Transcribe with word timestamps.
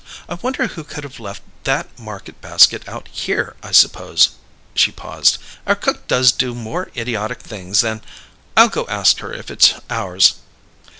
"I 0.27 0.33
wonder 0.33 0.65
who 0.65 0.83
could 0.83 1.03
have 1.03 1.19
left 1.19 1.43
that 1.63 1.99
market 1.99 2.41
basket 2.41 2.89
out 2.89 3.07
here. 3.11 3.55
I 3.61 3.71
suppose" 3.71 4.29
She 4.73 4.91
paused. 4.91 5.37
"Our 5.67 5.75
cook 5.75 6.07
does 6.07 6.31
do 6.31 6.55
more 6.55 6.89
idiotic 6.97 7.41
things 7.41 7.81
than 7.81 8.01
I'll 8.57 8.69
go 8.69 8.87
ask 8.87 9.19
her 9.19 9.31
if 9.31 9.51
it's 9.51 9.75
ours." 9.91 10.37